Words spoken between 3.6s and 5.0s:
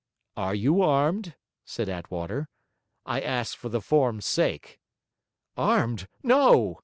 the form's sake.'